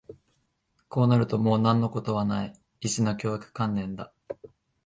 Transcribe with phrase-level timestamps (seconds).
[0.89, 4.11] こうなるともう何のことはない、一種の脅迫観念だ